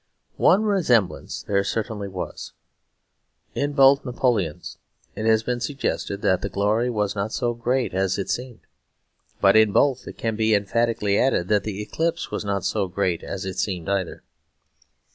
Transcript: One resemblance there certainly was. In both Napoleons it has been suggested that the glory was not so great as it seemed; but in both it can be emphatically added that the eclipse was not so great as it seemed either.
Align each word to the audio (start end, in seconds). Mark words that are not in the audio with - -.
One 0.41 0.63
resemblance 0.63 1.43
there 1.43 1.63
certainly 1.63 2.07
was. 2.07 2.53
In 3.53 3.73
both 3.73 4.03
Napoleons 4.03 4.79
it 5.15 5.27
has 5.27 5.43
been 5.43 5.59
suggested 5.59 6.23
that 6.23 6.41
the 6.41 6.49
glory 6.49 6.89
was 6.89 7.15
not 7.15 7.31
so 7.31 7.53
great 7.53 7.93
as 7.93 8.17
it 8.17 8.27
seemed; 8.27 8.61
but 9.41 9.55
in 9.55 9.71
both 9.71 10.07
it 10.07 10.17
can 10.17 10.35
be 10.35 10.55
emphatically 10.55 11.19
added 11.19 11.49
that 11.49 11.65
the 11.65 11.83
eclipse 11.83 12.31
was 12.31 12.43
not 12.43 12.65
so 12.65 12.87
great 12.87 13.21
as 13.23 13.45
it 13.45 13.59
seemed 13.59 13.89
either. 13.89 14.23